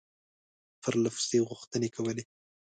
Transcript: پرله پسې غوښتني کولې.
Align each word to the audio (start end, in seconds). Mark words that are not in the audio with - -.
پرله 0.81 1.09
پسې 1.15 1.37
غوښتني 1.49 1.89
کولې. 1.95 2.23